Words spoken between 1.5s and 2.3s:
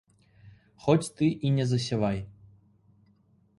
не засявай.